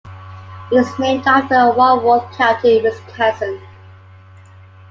It 0.71 0.77
is 0.77 0.97
named 0.97 1.27
after 1.27 1.73
Walworth 1.77 2.35
County, 2.35 2.81
Wisconsin. 2.81 3.61